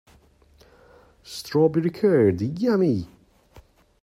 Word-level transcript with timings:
Strawberry 1.21 1.91
curd, 1.91 2.41
yummy! 2.59 3.07